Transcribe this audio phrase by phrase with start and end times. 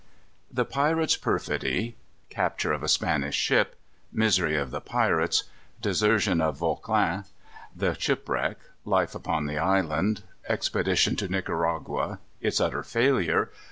[0.51, 1.95] _The Pirates' Perfidy.
[2.31, 3.75] Capture of a Spanish Ship.
[4.11, 5.43] Misery of the Pirates.
[5.79, 7.25] Desertion of Vauclin.
[7.75, 8.57] The Shipwreck.
[8.83, 10.23] Life upon the Island.
[10.49, 12.17] Expedition to Nicaragua.
[12.41, 13.51] Its utter Failure.